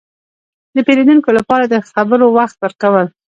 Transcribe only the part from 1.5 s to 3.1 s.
د خبرو وخت ورکول.